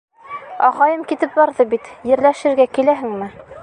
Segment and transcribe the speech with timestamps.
[0.67, 3.35] —Ағайым китеп барҙы бит, ерләшергә киләһеңме?